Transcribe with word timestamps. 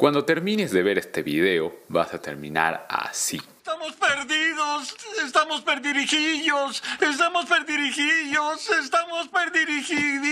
Cuando 0.00 0.24
termines 0.24 0.72
de 0.72 0.82
ver 0.82 0.96
este 0.96 1.22
video, 1.22 1.80
vas 1.88 2.14
a 2.14 2.22
terminar 2.22 2.86
así. 2.88 3.38
Estamos 3.58 3.92
perdidos, 3.96 4.96
estamos 5.22 5.60
perdirijillos, 5.60 6.82
estamos 7.02 7.44
perdirijillos, 7.44 8.70
estamos 8.82 9.28
perdirijillos. 9.28 10.30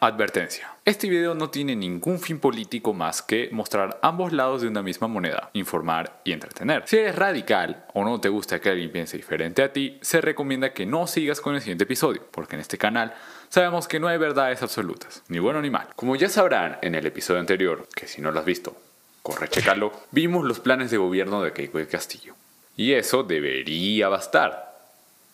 Advertencia. 0.00 0.68
Este 0.84 1.08
video 1.08 1.36
no 1.36 1.48
tiene 1.48 1.76
ningún 1.76 2.18
fin 2.18 2.40
político 2.40 2.92
más 2.92 3.22
que 3.22 3.48
mostrar 3.52 4.00
ambos 4.02 4.32
lados 4.32 4.62
de 4.62 4.66
una 4.66 4.82
misma 4.82 5.06
moneda, 5.06 5.50
informar 5.52 6.20
y 6.24 6.32
entretener. 6.32 6.82
Si 6.86 6.96
eres 6.96 7.14
radical 7.14 7.86
o 7.94 8.02
no 8.02 8.20
te 8.20 8.28
gusta 8.28 8.60
que 8.60 8.70
alguien 8.70 8.90
piense 8.90 9.16
diferente 9.16 9.62
a 9.62 9.72
ti, 9.72 10.00
se 10.02 10.20
recomienda 10.20 10.72
que 10.72 10.86
no 10.86 11.06
sigas 11.06 11.40
con 11.40 11.54
el 11.54 11.60
siguiente 11.60 11.84
episodio, 11.84 12.26
porque 12.32 12.56
en 12.56 12.62
este 12.62 12.78
canal 12.78 13.14
sabemos 13.52 13.86
que 13.86 14.00
no 14.00 14.08
hay 14.08 14.16
verdades 14.16 14.62
absolutas, 14.62 15.22
ni 15.28 15.38
bueno 15.38 15.60
ni 15.60 15.68
mal. 15.68 15.88
Como 15.94 16.16
ya 16.16 16.30
sabrán 16.30 16.78
en 16.80 16.94
el 16.94 17.04
episodio 17.04 17.38
anterior, 17.38 17.86
que 17.94 18.08
si 18.08 18.22
no 18.22 18.32
lo 18.32 18.40
has 18.40 18.46
visto, 18.46 18.74
corre 19.22 19.46
checarlo, 19.50 19.92
vimos 20.10 20.46
los 20.46 20.58
planes 20.58 20.90
de 20.90 20.96
gobierno 20.96 21.42
de 21.42 21.52
Keiko 21.52 21.76
de 21.76 21.86
Castillo. 21.86 22.34
Y 22.78 22.94
eso 22.94 23.24
debería 23.24 24.08
bastar. 24.08 24.80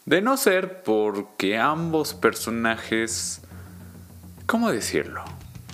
De 0.05 0.21
no 0.21 0.37
ser 0.37 0.83
porque 0.83 1.59
ambos 1.59 2.13
personajes... 2.15 3.41
¿Cómo 4.47 4.73
decirlo? 4.73 5.23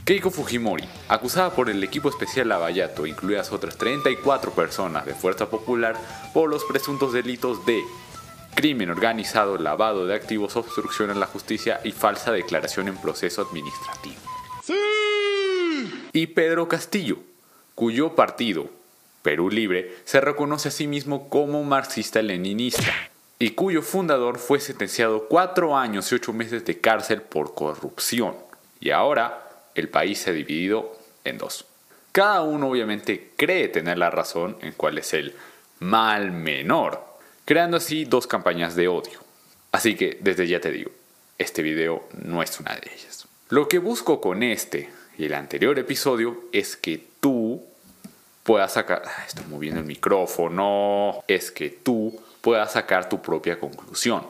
Keiko 0.04 0.30
Fujimori, 0.30 0.84
acusada 1.08 1.48
por 1.54 1.70
el 1.70 1.82
equipo 1.82 2.10
especial 2.10 2.50
Lavallato, 2.50 3.06
incluidas 3.06 3.52
otras 3.52 3.78
34 3.78 4.52
personas 4.52 5.06
de 5.06 5.14
Fuerza 5.14 5.48
Popular, 5.48 5.96
por 6.34 6.50
los 6.50 6.62
presuntos 6.64 7.14
delitos 7.14 7.64
de 7.64 7.80
crimen 8.54 8.90
organizado, 8.90 9.58
lavado 9.58 10.06
de 10.06 10.14
activos, 10.14 10.56
obstrucción 10.56 11.10
a 11.10 11.14
la 11.14 11.26
justicia 11.26 11.80
y 11.84 11.92
falsa 11.92 12.32
declaración 12.32 12.88
en 12.88 12.96
proceso 12.96 13.42
administrativo. 13.42 14.16
Y 16.12 16.28
Pedro 16.28 16.68
Castillo, 16.68 17.18
cuyo 17.74 18.14
partido, 18.14 18.70
Perú 19.22 19.50
Libre, 19.50 19.96
se 20.04 20.20
reconoce 20.20 20.68
a 20.68 20.72
sí 20.72 20.86
mismo 20.86 21.28
como 21.28 21.64
marxista-leninista 21.64 22.92
y 23.38 23.50
cuyo 23.50 23.82
fundador 23.82 24.38
fue 24.38 24.60
sentenciado 24.60 25.26
cuatro 25.28 25.76
años 25.76 26.10
y 26.10 26.14
ocho 26.14 26.32
meses 26.32 26.64
de 26.64 26.80
cárcel 26.80 27.22
por 27.22 27.54
corrupción. 27.54 28.36
Y 28.80 28.90
ahora 28.90 29.50
el 29.74 29.88
país 29.88 30.18
se 30.18 30.30
ha 30.30 30.32
dividido 30.32 30.96
en 31.24 31.38
dos. 31.38 31.66
Cada 32.12 32.42
uno 32.42 32.68
obviamente 32.68 33.32
cree 33.36 33.68
tener 33.68 33.98
la 33.98 34.10
razón 34.10 34.56
en 34.60 34.72
cuál 34.72 34.98
es 34.98 35.12
el 35.14 35.34
mal 35.80 36.30
menor, 36.30 37.13
creando 37.44 37.76
así 37.76 38.04
dos 38.04 38.26
campañas 38.26 38.74
de 38.74 38.88
odio. 38.88 39.20
Así 39.72 39.96
que 39.96 40.18
desde 40.20 40.46
ya 40.46 40.60
te 40.60 40.70
digo, 40.70 40.90
este 41.38 41.62
video 41.62 42.08
no 42.22 42.42
es 42.42 42.60
una 42.60 42.74
de 42.74 42.90
ellas. 42.94 43.26
Lo 43.48 43.68
que 43.68 43.78
busco 43.78 44.20
con 44.20 44.42
este 44.42 44.90
y 45.18 45.26
el 45.26 45.34
anterior 45.34 45.78
episodio 45.78 46.44
es 46.52 46.76
que 46.76 47.04
tú 47.20 47.64
puedas 48.42 48.72
sacar, 48.72 49.02
ah, 49.06 49.24
estoy 49.26 49.44
moviendo 49.46 49.80
el 49.80 49.86
micrófono, 49.86 51.24
es 51.26 51.50
que 51.50 51.70
tú 51.70 52.20
puedas 52.40 52.72
sacar 52.72 53.08
tu 53.08 53.20
propia 53.20 53.58
conclusión. 53.58 54.26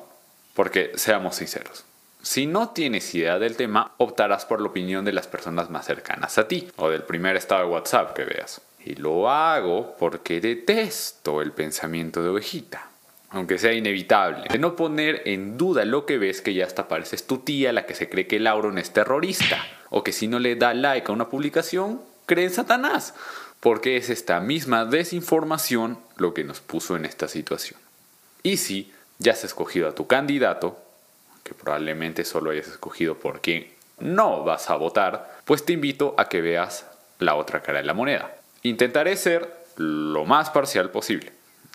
Porque 0.54 0.92
seamos 0.94 1.36
sinceros, 1.36 1.84
si 2.24 2.46
no 2.46 2.70
tienes 2.70 3.14
idea 3.14 3.38
del 3.38 3.54
tema, 3.54 3.92
optarás 3.98 4.46
por 4.46 4.60
la 4.60 4.68
opinión 4.68 5.04
de 5.04 5.12
las 5.12 5.26
personas 5.26 5.68
más 5.68 5.84
cercanas 5.84 6.38
a 6.38 6.48
ti 6.48 6.68
o 6.76 6.88
del 6.88 7.02
primer 7.02 7.36
estado 7.36 7.66
de 7.66 7.70
WhatsApp 7.70 8.14
que 8.14 8.24
veas. 8.24 8.62
Y 8.82 8.94
lo 8.94 9.28
hago 9.28 9.94
porque 9.98 10.40
detesto 10.40 11.42
el 11.42 11.52
pensamiento 11.52 12.22
de 12.22 12.30
ovejita. 12.30 12.88
Aunque 13.34 13.58
sea 13.58 13.72
inevitable, 13.72 14.46
de 14.48 14.58
no 14.60 14.76
poner 14.76 15.22
en 15.24 15.58
duda 15.58 15.84
lo 15.84 16.06
que 16.06 16.18
ves 16.18 16.40
que 16.40 16.54
ya 16.54 16.64
hasta 16.66 16.86
pareces 16.86 17.26
tu 17.26 17.38
tía 17.38 17.72
la 17.72 17.84
que 17.84 17.96
se 17.96 18.08
cree 18.08 18.28
que 18.28 18.38
Lauron 18.38 18.78
es 18.78 18.92
terrorista, 18.92 19.58
o 19.90 20.04
que 20.04 20.12
si 20.12 20.28
no 20.28 20.38
le 20.38 20.54
da 20.54 20.72
like 20.72 21.10
a 21.10 21.12
una 21.12 21.28
publicación, 21.28 22.00
cree 22.26 22.44
en 22.44 22.52
Satanás, 22.52 23.12
porque 23.58 23.96
es 23.96 24.08
esta 24.08 24.38
misma 24.38 24.84
desinformación 24.84 25.98
lo 26.16 26.32
que 26.32 26.44
nos 26.44 26.60
puso 26.60 26.94
en 26.94 27.04
esta 27.06 27.26
situación. 27.26 27.80
Y 28.44 28.58
si 28.58 28.92
ya 29.18 29.32
has 29.32 29.42
escogido 29.42 29.88
a 29.88 29.96
tu 29.96 30.06
candidato, 30.06 30.78
que 31.42 31.54
probablemente 31.54 32.24
solo 32.24 32.52
hayas 32.52 32.68
escogido 32.68 33.16
por 33.16 33.40
quien 33.40 33.66
no 33.98 34.44
vas 34.44 34.70
a 34.70 34.76
votar, 34.76 35.40
pues 35.44 35.64
te 35.64 35.72
invito 35.72 36.14
a 36.18 36.28
que 36.28 36.40
veas 36.40 36.86
la 37.18 37.34
otra 37.34 37.62
cara 37.62 37.80
de 37.80 37.84
la 37.84 37.94
moneda. 37.94 38.36
Intentaré 38.62 39.16
ser 39.16 39.52
lo 39.76 40.24
más 40.24 40.50
parcial 40.50 40.90
posible. 40.90 41.32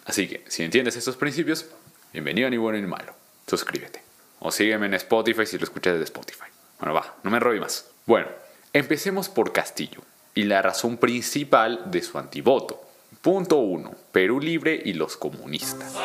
Así 0.09 0.27
que, 0.27 0.43
si 0.47 0.63
entiendes 0.63 0.95
estos 0.95 1.17
principios, 1.17 1.67
bienvenido 2.13 2.47
a 2.47 2.49
Ni 2.49 2.57
Bueno 2.57 2.79
ni 2.79 2.87
Malo. 2.87 3.13
Suscríbete. 3.45 4.01
O 4.39 4.51
sígueme 4.51 4.87
en 4.87 4.95
Spotify 4.95 5.45
si 5.45 5.59
lo 5.59 5.65
escuchas 5.65 5.93
desde 5.93 6.05
Spotify. 6.05 6.47
Bueno, 6.79 6.95
va, 6.95 7.15
no 7.21 7.29
me 7.29 7.37
enrollo 7.37 7.61
más. 7.61 7.91
Bueno, 8.07 8.27
empecemos 8.73 9.29
por 9.29 9.53
Castillo 9.53 10.01
y 10.33 10.45
la 10.45 10.63
razón 10.63 10.97
principal 10.97 11.91
de 11.91 12.01
su 12.01 12.17
antivoto. 12.17 12.81
Punto 13.21 13.57
1. 13.57 13.93
Perú 14.11 14.39
Libre 14.39 14.81
y 14.83 14.93
los 14.93 15.15
comunistas. 15.15 15.95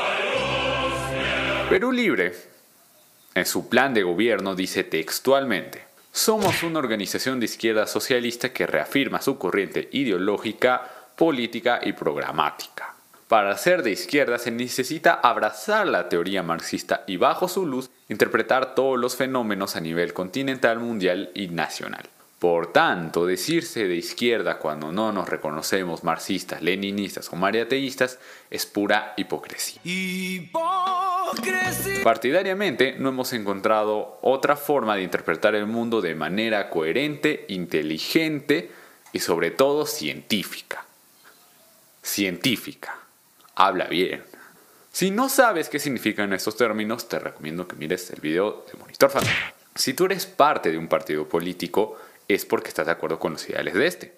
Perú 1.71 1.91
Libre, 1.91 2.35
en 3.35 3.47
su 3.47 3.71
plan 3.71 3.95
de 3.95 4.03
gobierno, 4.03 4.55
dice 4.55 4.85
textualmente, 4.85 5.83
somos 6.13 6.63
una 6.63 6.79
organización 6.79 7.41
de 7.41 7.47
izquierda 7.47 7.87
socialista 7.87 8.53
que 8.53 8.67
reafirma 8.67 9.23
su 9.23 9.39
corriente 9.39 9.89
ideológica, 9.93 10.91
política 11.17 11.81
y 11.83 11.95
programática. 11.95 12.94
Para 13.29 13.57
ser 13.57 13.83
de 13.83 13.91
izquierda 13.91 14.39
se 14.39 14.51
necesita 14.51 15.15
abrazar 15.15 15.87
la 15.87 16.11
teoría 16.11 16.43
marxista 16.43 17.05
y 17.07 17.17
bajo 17.17 17.49
su 17.49 17.65
luz 17.67 17.91
interpretar 18.09 18.75
todos 18.75 18.99
los 18.99 19.17
fenómenos 19.17 19.77
a 19.77 19.81
nivel 19.81 20.13
continental, 20.13 20.79
mundial 20.79 21.31
y 21.35 21.49
nacional. 21.49 22.05
Por 22.39 22.73
tanto, 22.73 23.25
decirse 23.25 23.89
de 23.89 23.97
izquierda 23.97 24.59
cuando 24.59 24.93
no 24.93 25.11
nos 25.13 25.27
reconocemos 25.27 26.05
marxistas, 26.05 26.61
leninistas 26.61 27.33
o 27.33 27.37
mariateístas 27.37 28.19
es 28.51 28.67
pura 28.67 29.15
hipocresía. 29.17 29.81
Partidariamente, 32.03 32.97
no 32.99 33.09
hemos 33.09 33.33
encontrado 33.33 34.19
otra 34.21 34.57
forma 34.57 34.97
de 34.97 35.03
interpretar 35.05 35.55
el 35.55 35.65
mundo 35.65 36.03
de 36.03 36.15
manera 36.15 36.69
coherente, 36.69 37.47
inteligente 37.49 38.71
y 39.15 39.21
sobre 39.21 39.51
todo 39.51 39.87
científica. 39.87 40.85
Científica 42.03 43.04
habla 43.55 43.87
bien. 43.87 44.23
Si 44.93 45.11
no 45.11 45.29
sabes 45.29 45.69
qué 45.69 45.79
significan 45.79 46.33
estos 46.33 46.57
términos, 46.57 47.09
te 47.09 47.19
recomiendo 47.19 47.67
que 47.67 47.77
mires 47.77 48.11
el 48.11 48.21
video 48.21 48.65
de 48.71 48.79
Monitor 48.79 49.11
Familia. 49.11 49.55
Si 49.75 49.93
tú 49.95 50.05
eres 50.05 50.27
parte 50.27 50.71
de 50.71 50.79
un 50.79 50.87
partido 50.87 51.29
político, 51.29 51.99
es 52.29 52.45
porque 52.45 52.69
estás 52.69 52.87
de 52.87 52.93
acuerdo 52.93 53.19
con 53.19 53.33
los 53.33 53.49
ideales 53.49 53.75
de 53.75 53.87
este. 53.87 54.13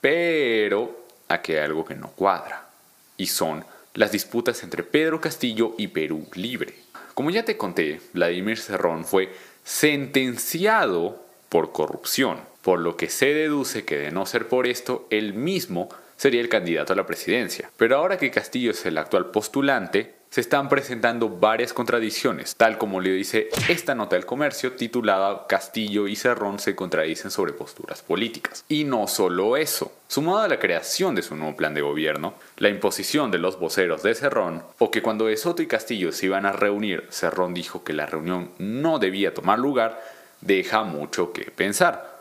Pero 0.00 1.06
aquí 1.28 1.52
hay 1.52 1.58
algo 1.58 1.84
que 1.84 1.94
no 1.94 2.10
cuadra, 2.10 2.68
y 3.16 3.26
son 3.26 3.64
las 3.94 4.12
disputas 4.12 4.62
entre 4.62 4.82
Pedro 4.82 5.20
Castillo 5.20 5.74
y 5.78 5.88
Perú 5.88 6.28
Libre. 6.34 6.74
Como 7.14 7.30
ya 7.30 7.44
te 7.44 7.56
conté, 7.56 8.00
Vladimir 8.12 8.58
Cerrón 8.58 9.04
fue 9.04 9.32
sentenciado 9.64 11.24
por 11.48 11.72
corrupción, 11.72 12.40
por 12.62 12.80
lo 12.80 12.96
que 12.96 13.08
se 13.08 13.32
deduce 13.32 13.84
que 13.84 13.96
de 13.96 14.10
no 14.10 14.26
ser 14.26 14.48
por 14.48 14.66
esto, 14.66 15.06
él 15.10 15.34
mismo 15.34 15.88
sería 16.16 16.40
el 16.40 16.48
candidato 16.48 16.92
a 16.92 16.96
la 16.96 17.06
presidencia. 17.06 17.70
Pero 17.76 17.96
ahora 17.96 18.18
que 18.18 18.30
Castillo 18.30 18.70
es 18.70 18.84
el 18.86 18.98
actual 18.98 19.26
postulante, 19.26 20.14
se 20.30 20.40
están 20.40 20.68
presentando 20.68 21.28
varias 21.28 21.72
contradicciones, 21.72 22.56
tal 22.56 22.78
como 22.78 23.00
le 23.00 23.10
dice 23.12 23.48
esta 23.68 23.94
nota 23.94 24.16
del 24.16 24.26
comercio 24.26 24.72
titulada 24.72 25.46
Castillo 25.46 26.08
y 26.08 26.16
Cerrón 26.16 26.58
se 26.58 26.74
contradicen 26.74 27.30
sobre 27.30 27.52
posturas 27.52 28.02
políticas. 28.02 28.64
Y 28.68 28.84
no 28.84 29.06
solo 29.06 29.56
eso, 29.56 29.92
sumado 30.08 30.40
a 30.40 30.48
la 30.48 30.58
creación 30.58 31.14
de 31.14 31.22
su 31.22 31.36
nuevo 31.36 31.56
plan 31.56 31.74
de 31.74 31.80
gobierno, 31.80 32.34
la 32.58 32.68
imposición 32.68 33.30
de 33.30 33.38
los 33.38 33.58
voceros 33.58 34.02
de 34.02 34.14
Cerrón, 34.14 34.62
o 34.78 34.90
que 34.90 35.00
cuando 35.00 35.26
De 35.26 35.36
Soto 35.36 35.62
y 35.62 35.68
Castillo 35.68 36.12
se 36.12 36.26
iban 36.26 36.44
a 36.44 36.52
reunir, 36.52 37.06
Cerrón 37.10 37.54
dijo 37.54 37.82
que 37.82 37.92
la 37.92 38.06
reunión 38.06 38.50
no 38.58 38.98
debía 38.98 39.32
tomar 39.32 39.58
lugar, 39.58 40.02
deja 40.42 40.82
mucho 40.82 41.32
que 41.32 41.50
pensar 41.50 42.15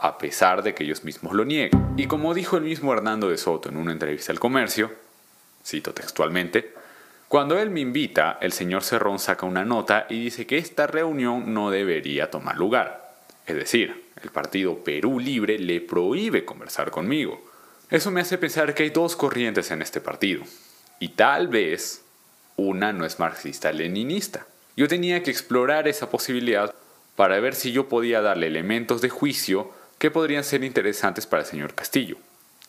a 0.00 0.16
pesar 0.16 0.62
de 0.62 0.74
que 0.74 0.84
ellos 0.84 1.04
mismos 1.04 1.34
lo 1.34 1.44
niegan. 1.44 1.94
Y 1.96 2.06
como 2.06 2.32
dijo 2.32 2.56
el 2.56 2.62
mismo 2.62 2.92
Hernando 2.92 3.28
de 3.28 3.36
Soto 3.36 3.68
en 3.68 3.76
una 3.76 3.92
entrevista 3.92 4.32
al 4.32 4.38
comercio, 4.38 4.92
cito 5.64 5.92
textualmente, 5.92 6.72
cuando 7.26 7.58
él 7.58 7.68
me 7.68 7.80
invita, 7.80 8.38
el 8.40 8.52
señor 8.52 8.84
Cerrón 8.84 9.18
saca 9.18 9.44
una 9.44 9.64
nota 9.64 10.06
y 10.08 10.22
dice 10.22 10.46
que 10.46 10.56
esta 10.56 10.86
reunión 10.86 11.52
no 11.52 11.70
debería 11.70 12.30
tomar 12.30 12.56
lugar. 12.56 13.12
Es 13.44 13.56
decir, 13.56 14.04
el 14.22 14.30
partido 14.30 14.82
Perú 14.84 15.18
Libre 15.18 15.58
le 15.58 15.80
prohíbe 15.80 16.44
conversar 16.44 16.90
conmigo. 16.90 17.42
Eso 17.90 18.10
me 18.10 18.20
hace 18.20 18.38
pensar 18.38 18.74
que 18.74 18.84
hay 18.84 18.90
dos 18.90 19.16
corrientes 19.16 19.70
en 19.72 19.82
este 19.82 20.00
partido. 20.00 20.44
Y 21.00 21.10
tal 21.10 21.48
vez 21.48 22.04
una 22.56 22.92
no 22.92 23.04
es 23.04 23.18
marxista-leninista. 23.18 24.46
Yo 24.76 24.86
tenía 24.86 25.22
que 25.22 25.30
explorar 25.30 25.88
esa 25.88 26.08
posibilidad 26.08 26.74
para 27.16 27.40
ver 27.40 27.54
si 27.54 27.72
yo 27.72 27.88
podía 27.88 28.20
darle 28.20 28.46
elementos 28.46 29.00
de 29.00 29.08
juicio 29.08 29.72
que 29.98 30.10
podrían 30.10 30.44
ser 30.44 30.64
interesantes 30.64 31.26
para 31.26 31.42
el 31.42 31.48
señor 31.48 31.74
Castillo. 31.74 32.16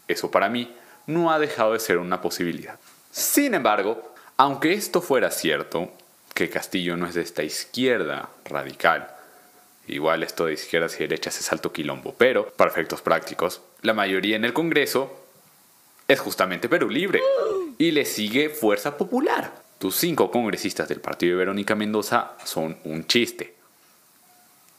Eso 0.08 0.32
para 0.32 0.50
mí 0.50 0.76
no 1.08 1.32
ha 1.32 1.40
dejado 1.40 1.74
de 1.74 1.80
ser 1.80 1.98
una 1.98 2.22
posibilidad. 2.22 2.80
Sin 3.12 3.54
embargo, 3.54 4.14
aunque 4.38 4.74
esto 4.74 5.02
fuera 5.02 5.32
cierto, 5.32 5.92
que 6.34 6.50
Castillo 6.50 6.98
no 6.98 7.08
es 7.08 7.16
de 7.16 7.22
esta 7.22 7.44
izquierda 7.44 8.30
radical, 8.46 9.16
Igual 9.90 10.22
esto 10.22 10.46
de 10.46 10.54
izquierdas 10.54 10.96
y 10.96 11.00
derechas 11.00 11.40
es 11.40 11.52
alto 11.52 11.74
quilombo, 11.74 12.14
pero 12.16 12.48
para 12.50 12.70
efectos 12.70 13.02
prácticos, 13.02 13.62
la 13.82 13.96
mayoría 13.96 14.36
en 14.36 14.46
el 14.46 14.54
Congreso 14.54 15.26
es 16.08 16.20
justamente 16.20 16.70
Perú 16.70 16.90
Libre 16.90 17.22
y 17.80 17.90
le 17.90 18.06
sigue 18.06 18.50
Fuerza 18.50 18.98
Popular. 18.98 19.52
Tus 19.80 19.96
cinco 19.96 20.30
congresistas 20.30 20.88
del 20.90 21.02
partido 21.02 21.32
de 21.32 21.40
Verónica 21.40 21.74
Mendoza 21.74 22.34
son 22.46 22.78
un 22.84 23.08
chiste. 23.08 23.56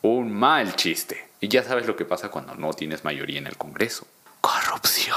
Un 0.02 0.32
mal 0.32 0.76
chiste. 0.76 1.28
Y 1.40 1.48
ya 1.48 1.62
sabes 1.62 1.86
lo 1.86 1.94
que 1.94 2.06
pasa 2.06 2.30
cuando 2.30 2.54
no 2.54 2.72
tienes 2.72 3.04
mayoría 3.04 3.38
en 3.38 3.46
el 3.46 3.58
Congreso. 3.58 4.06
Corrupción. 4.40 5.16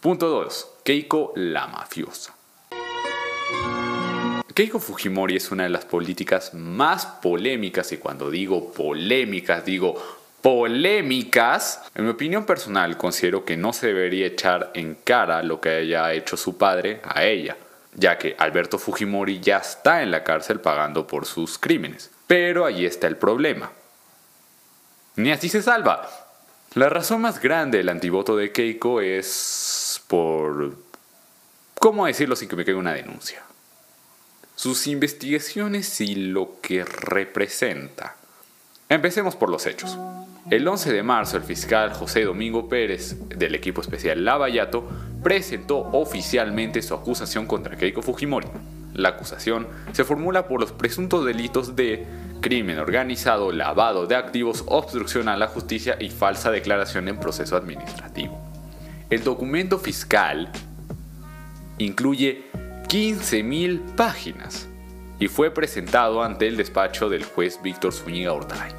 Punto 0.00 0.28
2. 0.28 0.68
Keiko 0.84 1.32
la 1.36 1.66
mafiosa. 1.66 2.34
Keiko 4.54 4.80
Fujimori 4.80 5.36
es 5.36 5.50
una 5.50 5.62
de 5.62 5.70
las 5.70 5.86
políticas 5.86 6.52
más 6.52 7.06
polémicas, 7.06 7.90
y 7.92 7.96
cuando 7.96 8.30
digo 8.30 8.74
polémicas, 8.74 9.64
digo 9.64 9.94
polémicas. 10.42 11.80
En 11.94 12.04
mi 12.04 12.10
opinión 12.10 12.44
personal, 12.44 12.98
considero 12.98 13.46
que 13.46 13.56
no 13.56 13.72
se 13.72 13.86
debería 13.86 14.26
echar 14.26 14.72
en 14.74 14.94
cara 14.96 15.42
lo 15.42 15.58
que 15.58 15.70
haya 15.70 16.12
hecho 16.12 16.36
su 16.36 16.58
padre 16.58 17.00
a 17.02 17.24
ella, 17.24 17.56
ya 17.94 18.18
que 18.18 18.36
Alberto 18.38 18.78
Fujimori 18.78 19.40
ya 19.40 19.56
está 19.56 20.02
en 20.02 20.10
la 20.10 20.22
cárcel 20.22 20.60
pagando 20.60 21.06
por 21.06 21.24
sus 21.24 21.56
crímenes. 21.56 22.10
Pero 22.26 22.66
ahí 22.66 22.84
está 22.84 23.06
el 23.06 23.16
problema. 23.16 23.72
Ni 25.16 25.30
así 25.30 25.48
se 25.48 25.62
salva. 25.62 26.08
La 26.74 26.88
razón 26.88 27.20
más 27.20 27.40
grande 27.40 27.78
del 27.78 27.88
antivoto 27.88 28.36
de 28.36 28.52
Keiko 28.52 29.00
es 29.00 30.02
por... 30.06 30.74
¿Cómo 31.78 32.06
decirlo 32.06 32.36
sin 32.36 32.48
que 32.48 32.56
me 32.56 32.64
quede 32.64 32.76
una 32.76 32.94
denuncia? 32.94 33.42
sus 34.62 34.86
investigaciones 34.86 36.00
y 36.00 36.14
lo 36.14 36.60
que 36.60 36.84
representa. 36.84 38.14
Empecemos 38.88 39.34
por 39.34 39.48
los 39.48 39.66
hechos. 39.66 39.98
El 40.50 40.68
11 40.68 40.92
de 40.92 41.02
marzo, 41.02 41.36
el 41.36 41.42
fiscal 41.42 41.92
José 41.92 42.22
Domingo 42.22 42.68
Pérez, 42.68 43.16
del 43.28 43.56
equipo 43.56 43.80
especial 43.80 44.24
Lavallato, 44.24 44.88
presentó 45.20 45.78
oficialmente 45.78 46.80
su 46.80 46.94
acusación 46.94 47.46
contra 47.46 47.76
Keiko 47.76 48.02
Fujimori. 48.02 48.46
La 48.94 49.10
acusación 49.10 49.66
se 49.90 50.04
formula 50.04 50.46
por 50.46 50.60
los 50.60 50.70
presuntos 50.70 51.24
delitos 51.24 51.74
de 51.74 52.06
crimen 52.42 52.78
organizado, 52.78 53.50
lavado 53.52 54.06
de 54.06 54.16
activos, 54.16 54.64
obstrucción 54.66 55.30
a 55.30 55.38
la 55.38 55.46
justicia 55.46 55.96
y 55.98 56.10
falsa 56.10 56.50
declaración 56.50 57.08
en 57.08 57.18
proceso 57.18 57.56
administrativo. 57.56 58.38
El 59.08 59.24
documento 59.24 59.78
fiscal 59.78 60.50
incluye 61.78 62.42
15.000 62.88 63.94
páginas 63.94 64.68
y 65.18 65.28
fue 65.28 65.50
presentado 65.50 66.22
ante 66.22 66.48
el 66.48 66.58
despacho 66.58 67.08
del 67.08 67.24
juez 67.24 67.58
Víctor 67.62 67.94
Zúñiga 67.94 68.34
Ortay. 68.34 68.72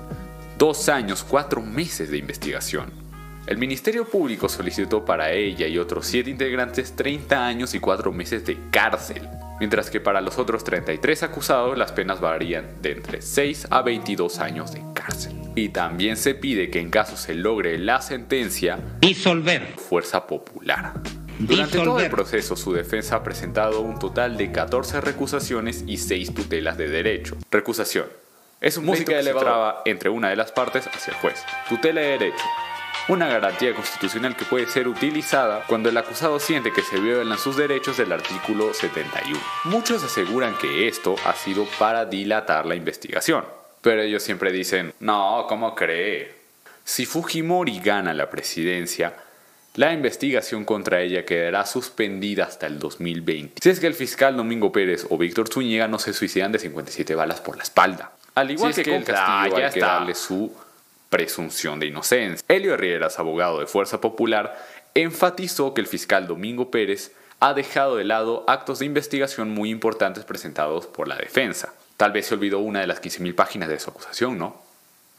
Dos 0.59 0.89
años, 0.89 1.25
cuatro 1.27 1.61
meses 1.61 2.11
de 2.11 2.17
investigación. 2.17 3.02
El 3.45 3.57
Ministerio 3.57 4.05
Público 4.05 4.47
solicitó 4.47 5.03
para 5.03 5.33
ella 5.33 5.67
y 5.67 5.77
otros 5.77 6.07
siete 6.07 6.29
integrantes 6.29 6.95
30 6.95 7.45
años 7.45 7.73
y 7.73 7.79
cuatro 7.79 8.13
meses 8.13 8.45
de 8.45 8.57
cárcel, 8.71 9.27
mientras 9.59 9.89
que 9.89 9.99
para 9.99 10.21
los 10.21 10.37
otros 10.37 10.63
33 10.63 11.23
acusados 11.23 11.77
las 11.77 11.91
penas 11.91 12.21
varían 12.21 12.81
de 12.81 12.93
entre 12.93 13.21
6 13.21 13.67
a 13.69 13.81
22 13.81 14.39
años 14.39 14.71
de 14.71 14.81
cárcel. 14.93 15.33
Y 15.55 15.69
también 15.69 16.15
se 16.15 16.35
pide 16.35 16.69
que 16.69 16.79
en 16.79 16.89
caso 16.89 17.17
se 17.17 17.35
logre 17.35 17.77
la 17.77 18.01
sentencia, 18.01 18.79
disolver 19.01 19.73
fuerza 19.75 20.25
popular. 20.25 20.93
Durante 21.37 21.79
todo 21.79 21.99
el 21.99 22.09
proceso, 22.09 22.55
su 22.55 22.71
defensa 22.71 23.17
ha 23.17 23.23
presentado 23.23 23.81
un 23.81 23.99
total 23.99 24.37
de 24.37 24.53
14 24.53 25.01
recusaciones 25.01 25.83
y 25.85 25.97
6 25.97 26.33
tutelas 26.33 26.77
de 26.77 26.87
derecho. 26.87 27.35
Recusación. 27.51 28.05
Es 28.61 28.77
un 28.77 28.85
música 28.85 29.17
que 29.17 29.23
se 29.23 29.33
traba 29.33 29.81
entre 29.83 30.09
una 30.09 30.29
de 30.29 30.37
las 30.37 30.53
partes 30.53 30.87
hacia 30.87 31.11
el 31.11 31.19
juez. 31.19 31.43
Tutela 31.67 31.99
de 31.99 32.07
derecho. 32.07 32.45
Una 33.09 33.27
garantía 33.27 33.75
constitucional 33.75 34.37
que 34.37 34.45
puede 34.45 34.65
ser 34.65 34.87
utilizada 34.87 35.65
cuando 35.67 35.89
el 35.89 35.97
acusado 35.97 36.39
siente 36.39 36.71
que 36.71 36.81
se 36.81 37.01
violan 37.01 37.37
sus 37.37 37.57
derechos 37.57 37.97
del 37.97 38.13
artículo 38.13 38.73
71. 38.73 39.37
Muchos 39.65 40.05
aseguran 40.05 40.57
que 40.57 40.87
esto 40.87 41.15
ha 41.25 41.33
sido 41.33 41.67
para 41.77 42.05
dilatar 42.05 42.65
la 42.65 42.75
investigación. 42.75 43.43
Pero 43.81 44.01
ellos 44.01 44.23
siempre 44.23 44.53
dicen, 44.53 44.93
no, 45.01 45.45
¿cómo 45.49 45.75
cree? 45.75 46.33
Si 46.85 47.05
Fujimori 47.05 47.81
gana 47.81 48.13
la 48.13 48.29
presidencia, 48.29 49.13
la 49.75 49.91
investigación 49.91 50.63
contra 50.63 51.01
ella 51.01 51.25
quedará 51.25 51.65
suspendida 51.65 52.45
hasta 52.45 52.67
el 52.67 52.79
2020. 52.79 53.55
Si 53.61 53.69
es 53.69 53.81
que 53.81 53.87
el 53.87 53.95
fiscal 53.95 54.37
Domingo 54.37 54.71
Pérez 54.71 55.07
o 55.09 55.17
Víctor 55.17 55.49
Zúñiga 55.51 55.89
no 55.89 55.99
se 55.99 56.13
suicidan 56.13 56.53
de 56.53 56.59
57 56.59 57.15
balas 57.15 57.41
por 57.41 57.57
la 57.57 57.63
espalda. 57.63 58.13
Al 58.35 58.49
igual 58.49 58.73
que, 58.73 58.95
el 58.95 59.03
Castillo 59.03 59.57
hay 59.57 59.71
que 59.73 59.79
darle 59.81 60.15
su 60.15 60.55
presunción 61.13 61.79
de 61.79 61.85
inocencia. 61.85 62.43
Helio 62.47 62.73
Herreras, 62.73 63.19
abogado 63.19 63.59
de 63.59 63.67
Fuerza 63.67 64.01
Popular, 64.01 64.57
enfatizó 64.95 65.75
que 65.75 65.81
el 65.81 65.85
fiscal 65.85 66.25
Domingo 66.25 66.71
Pérez 66.71 67.11
ha 67.39 67.53
dejado 67.53 67.97
de 67.97 68.03
lado 68.03 68.43
actos 68.47 68.79
de 68.79 68.87
investigación 68.87 69.51
muy 69.51 69.69
importantes 69.69 70.25
presentados 70.25 70.87
por 70.87 71.07
la 71.07 71.15
defensa. 71.15 71.71
Tal 71.97 72.13
vez 72.13 72.25
se 72.25 72.33
olvidó 72.33 72.61
una 72.61 72.79
de 72.79 72.87
las 72.87 72.99
15.000 72.99 73.35
páginas 73.35 73.69
de 73.69 73.79
su 73.79 73.91
acusación, 73.91 74.39
¿no? 74.39 74.59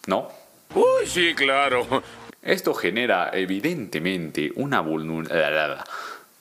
¿No? 0.09 0.33
Uy, 0.75 1.07
sí, 1.07 1.33
claro. 1.33 2.03
Esto 2.43 2.75
genera 2.75 3.31
evidentemente 3.33 4.51
una 4.57 4.81
vulnerabilidad. 4.81 5.85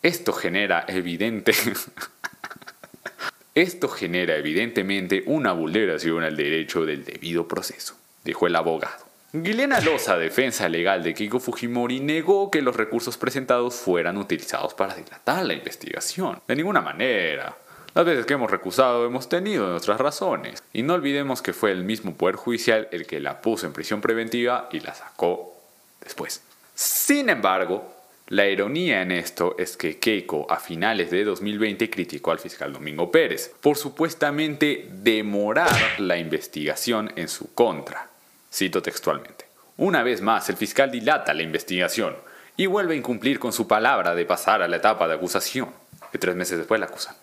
Esto 0.01 0.33
genera 0.33 0.83
evidente. 0.87 1.53
Esto 3.53 3.87
genera 3.87 4.35
evidentemente 4.35 5.21
una 5.27 5.51
vulneración 5.51 6.23
al 6.23 6.35
derecho 6.35 6.87
del 6.87 7.05
debido 7.05 7.47
proceso, 7.47 7.95
dijo 8.23 8.47
el 8.47 8.55
abogado. 8.55 9.12
Guilena 9.35 9.79
Loza, 9.79 10.15
defensa 10.15 10.69
legal 10.69 11.01
de 11.01 11.15
Kiko 11.15 11.39
Fujimori, 11.39 11.99
negó 11.99 12.51
que 12.51 12.61
los 12.61 12.75
recursos 12.75 13.17
presentados 13.17 13.73
fueran 13.73 14.17
utilizados 14.17 14.75
para 14.75 14.93
dilatar 14.93 15.43
la 15.43 15.55
investigación. 15.55 16.39
De 16.47 16.55
ninguna 16.55 16.81
manera. 16.81 17.57
Las 17.95 18.05
veces 18.05 18.27
que 18.27 18.35
hemos 18.35 18.51
recusado 18.51 19.07
hemos 19.07 19.29
tenido 19.29 19.67
nuestras 19.67 19.99
razones. 19.99 20.61
Y 20.71 20.83
no 20.83 20.93
olvidemos 20.93 21.41
que 21.41 21.51
fue 21.51 21.71
el 21.71 21.83
mismo 21.83 22.13
Poder 22.13 22.35
Judicial 22.35 22.87
el 22.91 23.07
que 23.07 23.19
la 23.19 23.41
puso 23.41 23.65
en 23.65 23.73
prisión 23.73 24.01
preventiva 24.01 24.69
y 24.71 24.81
la 24.81 24.93
sacó 24.93 25.59
después. 25.99 26.43
Sin 26.75 27.27
embargo, 27.27 27.91
la 28.27 28.47
ironía 28.47 29.01
en 29.01 29.11
esto 29.11 29.55
es 29.57 29.77
que 29.77 29.97
Keiko 29.97 30.45
a 30.47 30.57
finales 30.57 31.09
de 31.09 31.23
2020 31.23 31.89
criticó 31.89 32.29
al 32.29 32.39
fiscal 32.39 32.71
Domingo 32.71 33.09
Pérez 33.09 33.51
por 33.61 33.77
supuestamente 33.77 34.89
demorar 34.91 35.75
la 35.97 36.17
investigación 36.17 37.11
en 37.15 37.27
su 37.27 37.51
contra. 37.55 38.12
Cito 38.53 38.81
textualmente. 38.81 39.47
Una 39.77 40.03
vez 40.03 40.21
más, 40.21 40.47
el 40.49 40.57
fiscal 40.57 40.91
dilata 40.91 41.33
la 41.33 41.41
investigación 41.41 42.15
y 42.55 42.67
vuelve 42.67 42.93
a 42.93 42.97
incumplir 42.97 43.39
con 43.39 43.51
su 43.51 43.67
palabra 43.67 44.13
de 44.13 44.25
pasar 44.25 44.61
a 44.61 44.67
la 44.67 44.75
etapa 44.77 45.07
de 45.07 45.15
acusación. 45.15 45.71
Y 46.13 46.19
tres 46.19 46.35
meses 46.35 46.59
después 46.59 46.79
la 46.79 46.85
acusan. 46.85 47.15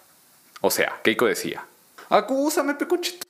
O 0.60 0.70
sea, 0.70 0.98
Keiko 1.04 1.26
decía, 1.26 1.64
acúsame, 2.08 2.74
pecochito, 2.74 3.26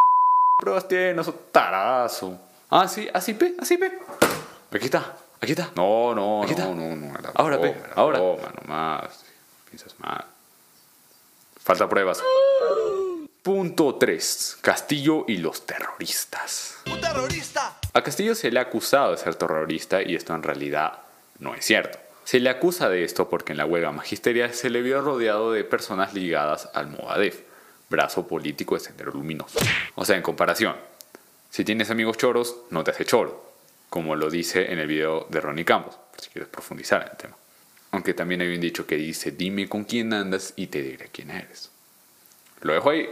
pruebas 0.59 0.89
tienes, 0.89 1.31
tarazo. 1.53 2.41
Ah, 2.71 2.89
sí, 2.89 3.07
así 3.13 3.35
ve, 3.35 3.55
así 3.61 3.77
ve. 3.77 3.93
Aquí 4.73 4.87
está, 4.87 5.15
Aquí 5.41 5.53
está. 5.53 5.71
No, 5.75 6.15
no, 6.15 6.43
Aquí 6.43 6.55
no, 6.55 6.75
no, 6.75 6.97
no. 6.97 7.13
ahora, 7.35 7.57
ve, 7.57 7.75
ahora. 7.97 8.19
Toma 8.19 8.53
nomás. 8.63 9.25
Piensas 9.69 9.95
mal. 9.99 10.25
Falta 11.59 11.89
pruebas. 11.89 12.23
Punto 13.43 13.95
3. 13.95 14.59
Castillo 14.61 15.25
y 15.27 15.39
los 15.39 15.67
terroristas. 15.67 16.77
¡Un 16.87 17.01
terrorista! 17.01 17.79
A 17.93 18.03
Castillo 18.03 18.35
se 18.35 18.51
le 18.51 18.59
ha 18.59 18.63
acusado 18.63 19.13
de 19.13 19.17
ser 19.17 19.35
terrorista 19.35 20.03
y 20.03 20.15
esto 20.15 20.35
en 20.35 20.43
realidad 20.43 20.99
no 21.39 21.55
es 21.55 21.65
cierto. 21.65 21.99
Se 22.25 22.39
le 22.39 22.51
acusa 22.51 22.89
de 22.89 23.03
esto 23.05 23.29
porque 23.29 23.53
en 23.53 23.59
la 23.59 23.67
huelga 23.67 23.93
magisterial 23.93 24.53
se 24.55 24.71
le 24.71 24.83
vio 24.83 25.01
rodeado 25.01 25.53
de 25.53 25.65
personas 25.65 26.15
ligadas 26.15 26.69
al 26.75 26.89
Movadef, 26.89 27.41
brazo 27.89 28.27
político 28.29 28.75
de 28.75 28.81
Sendero 28.81 29.13
Luminoso. 29.13 29.59
O 29.95 30.05
sea, 30.05 30.17
en 30.17 30.23
comparación, 30.23 30.77
si 31.49 31.65
tienes 31.65 31.91
amigos 31.91 32.19
choros, 32.19 32.57
no 32.71 32.85
te 32.85 32.91
hace 32.91 33.05
choro 33.05 33.51
como 33.91 34.15
lo 34.15 34.31
dice 34.31 34.73
en 34.73 34.79
el 34.79 34.87
video 34.87 35.27
de 35.29 35.41
Ronnie 35.41 35.65
Campos, 35.65 35.97
por 36.13 36.21
si 36.21 36.31
quieres 36.31 36.49
profundizar 36.49 37.03
en 37.03 37.09
el 37.11 37.17
tema. 37.17 37.37
Aunque 37.91 38.15
también 38.15 38.41
hay 38.41 38.55
un 38.55 38.61
dicho 38.61 38.87
que 38.87 38.95
dice, 38.95 39.33
dime 39.33 39.69
con 39.69 39.83
quién 39.83 40.15
andas 40.15 40.53
y 40.55 40.69
te 40.69 40.81
diré 40.81 41.09
quién 41.13 41.31
eres. 41.33 41.71
Lo 42.61 42.73
dejo 42.73 42.91
ahí. 42.91 43.11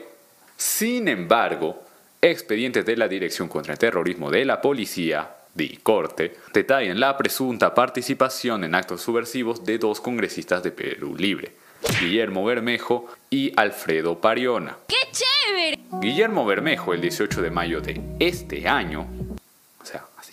Sin 0.58 1.06
embargo, 1.06 1.84
expedientes 2.20 2.84
de 2.84 2.96
la 2.96 3.06
Dirección 3.06 3.46
contra 3.46 3.74
el 3.74 3.78
Terrorismo 3.78 4.28
de 4.28 4.44
la 4.44 4.60
Policía, 4.60 5.30
de 5.54 5.78
Corte, 5.84 6.34
detallan 6.52 6.98
la 6.98 7.16
presunta 7.16 7.72
participación 7.72 8.64
en 8.64 8.74
actos 8.74 9.02
subversivos 9.02 9.64
de 9.64 9.78
dos 9.78 10.00
congresistas 10.00 10.64
de 10.64 10.72
Perú 10.72 11.14
Libre, 11.16 11.52
Guillermo 12.00 12.44
Bermejo 12.44 13.06
y 13.30 13.52
Alfredo 13.56 14.20
Pariona. 14.20 14.76
¡Qué 14.88 14.96
chévere! 15.12 15.78
Guillermo 16.00 16.44
Bermejo, 16.44 16.92
el 16.92 17.02
18 17.02 17.40
de 17.40 17.50
mayo 17.50 17.80
de 17.80 18.00
este 18.18 18.66
año, 18.66 19.06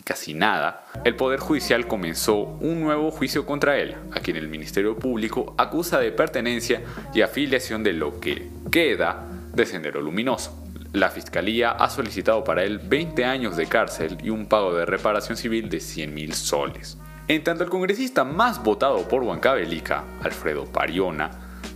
casi 0.04 0.34
nada, 0.36 0.86
el 1.04 1.16
Poder 1.16 1.40
Judicial 1.40 1.88
comenzó 1.88 2.36
un 2.36 2.82
nuevo 2.82 3.12
juicio 3.12 3.46
contra 3.46 3.78
él, 3.78 3.96
a 4.12 4.20
quien 4.20 4.38
el 4.38 4.48
Ministerio 4.48 4.98
Público 4.98 5.56
acusa 5.58 6.00
de 6.00 6.12
pertenencia 6.12 6.82
y 7.14 7.22
afiliación 7.22 7.84
de 7.84 7.94
lo 7.94 8.20
que 8.20 8.48
queda 8.72 9.35
de 9.56 9.66
Sendero 9.66 10.02
Luminoso. 10.02 10.52
La 10.92 11.10
fiscalía 11.10 11.72
ha 11.72 11.90
solicitado 11.90 12.44
para 12.44 12.64
él 12.64 12.80
20 12.80 13.26
años 13.26 13.58
de 13.58 13.68
cárcel 13.68 14.18
y 14.24 14.30
un 14.30 14.46
pago 14.48 14.74
de 14.74 14.86
reparación 14.86 15.38
civil 15.38 15.70
de 15.70 15.80
100 15.80 16.14
mil 16.14 16.34
soles. 16.34 16.98
En 17.28 17.44
tanto, 17.44 17.64
el 17.64 17.70
congresista 17.70 18.24
más 18.24 18.62
votado 18.62 19.08
por 19.08 19.24
Huancavelica, 19.24 20.04
Alfredo 20.22 20.66
Pariona, 20.66 21.32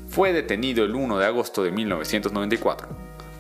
fue 0.08 0.32
detenido 0.34 0.84
el 0.84 0.96
1 0.96 1.18
de 1.18 1.26
agosto 1.26 1.64
de 1.64 1.72
1994, 1.72 2.88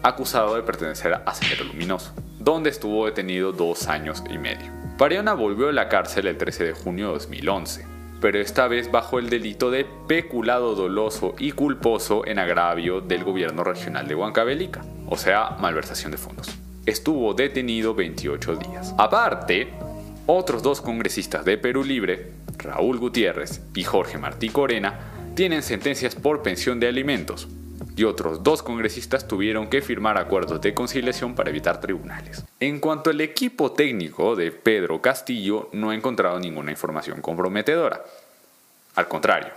acusado 0.03 0.55
de 0.55 0.63
pertenecer 0.63 1.13
a 1.13 1.34
Sendero 1.34 1.65
Luminoso, 1.65 2.13
donde 2.39 2.69
estuvo 2.69 3.05
detenido 3.05 3.51
dos 3.51 3.88
años 3.88 4.24
y 4.29 4.38
medio. 4.38 4.72
Pariona 4.98 5.34
volvió 5.34 5.69
a 5.69 5.74
la 5.74 5.88
cárcel 5.88 6.27
el 6.27 6.38
13 6.38 6.63
de 6.65 6.74
junio 6.74 7.08
de 7.08 7.13
2011, 7.13 7.99
pero 8.22 8.40
esta 8.40 8.68
vez 8.68 8.92
bajo 8.92 9.20
el 9.20 9.30
delito 9.30 9.72
de 9.72 9.86
peculado 10.08 10.76
doloso 10.76 11.36
y 11.40 11.52
culposo 11.52 12.26
en 12.26 12.40
agravio 12.40 13.02
del 13.02 13.24
gobierno 13.24 13.64
regional 13.64 14.08
de 14.08 14.16
Huancavelica, 14.16 14.82
o 15.08 15.18
sea, 15.18 15.52
malversación 15.60 16.12
de 16.12 16.18
fondos. 16.18 16.50
Estuvo 16.86 17.34
detenido 17.34 17.94
28 17.94 18.56
días. 18.56 18.94
Aparte, 18.98 19.70
otros 20.26 20.64
dos 20.64 20.82
congresistas 20.82 21.46
de 21.46 21.58
Perú 21.58 21.84
Libre, 21.84 22.32
Raúl 22.58 23.00
Gutiérrez 23.00 23.62
y 23.76 23.84
Jorge 23.84 24.18
Martí 24.18 24.50
Corena, 24.50 25.00
tienen 25.36 25.64
sentencias 25.64 26.16
por 26.16 26.42
pensión 26.42 26.80
de 26.80 26.88
alimentos, 26.88 27.48
y 27.96 28.04
otros 28.04 28.44
dos 28.44 28.64
congresistas 28.64 29.28
tuvieron 29.28 29.70
que 29.70 29.82
firmar 29.82 30.18
acuerdos 30.18 30.62
de 30.62 30.74
conciliación 30.74 31.36
para 31.36 31.50
evitar 31.50 31.80
tribunales. 31.80 32.44
En 32.60 32.80
cuanto 32.80 33.10
al 33.10 33.22
equipo 33.22 33.72
técnico 33.72 34.36
de 34.36 34.52
Pedro 34.52 35.02
Castillo, 35.02 35.70
no 35.74 35.90
ha 35.90 35.96
encontrado 35.96 36.40
ninguna 36.40 36.72
información 36.72 37.22
comprometedora. 37.22 38.04
Al 38.96 39.08
contrario, 39.08 39.54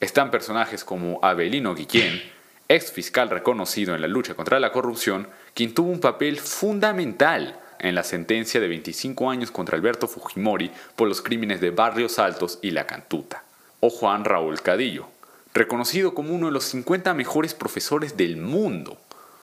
están 0.00 0.30
personajes 0.30 0.84
como 0.84 1.18
Abelino 1.22 1.74
Guillén, 1.74 2.22
ex 2.68 2.92
fiscal 2.92 3.30
reconocido 3.30 3.94
en 3.94 4.00
la 4.00 4.08
lucha 4.08 4.34
contra 4.34 4.60
la 4.60 4.72
corrupción, 4.72 5.28
quien 5.54 5.74
tuvo 5.74 5.90
un 5.90 6.00
papel 6.00 6.38
fundamental 6.38 7.58
en 7.80 7.94
la 7.94 8.02
sentencia 8.02 8.60
de 8.60 8.68
25 8.68 9.30
años 9.30 9.50
contra 9.50 9.76
Alberto 9.76 10.06
Fujimori 10.06 10.70
por 10.96 11.08
los 11.08 11.22
crímenes 11.22 11.60
de 11.60 11.70
Barrios 11.70 12.18
Altos 12.18 12.58
y 12.62 12.70
La 12.70 12.86
Cantuta. 12.86 13.42
O 13.80 13.90
Juan 13.90 14.24
Raúl 14.24 14.60
Cadillo, 14.60 15.08
reconocido 15.54 16.14
como 16.14 16.34
uno 16.34 16.46
de 16.46 16.52
los 16.52 16.64
50 16.64 17.14
mejores 17.14 17.54
profesores 17.54 18.16
del 18.16 18.36
mundo 18.36 18.98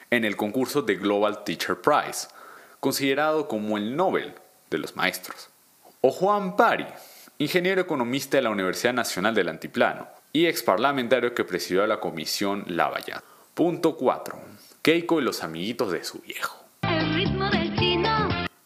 en 0.09 0.25
el 0.25 0.37
concurso 0.37 0.81
de 0.81 0.95
Global 0.95 1.43
Teacher 1.43 1.81
Prize, 1.81 2.27
considerado 2.79 3.47
como 3.47 3.77
el 3.77 3.95
Nobel 3.95 4.33
de 4.69 4.77
los 4.77 4.95
maestros. 4.95 5.49
O 6.01 6.11
Juan 6.11 6.55
Pari, 6.55 6.87
ingeniero 7.37 7.81
economista 7.81 8.37
de 8.37 8.43
la 8.43 8.49
Universidad 8.49 8.93
Nacional 8.93 9.35
del 9.35 9.49
Antiplano 9.49 10.07
y 10.31 10.45
ex 10.45 10.63
parlamentario 10.63 11.33
que 11.33 11.43
presidió 11.43 11.85
la 11.87 11.99
comisión 11.99 12.63
Lavallada. 12.67 13.23
Punto 13.53 13.97
4. 13.97 14.39
Keiko 14.81 15.19
y 15.19 15.23
los 15.23 15.43
amiguitos 15.43 15.91
de 15.91 16.03
su 16.03 16.19
viejo. 16.19 16.63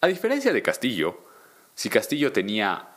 A 0.04 0.08
diferencia 0.08 0.52
de 0.52 0.62
Castillo, 0.62 1.22
si 1.74 1.90
Castillo 1.90 2.32
tenía 2.32 2.91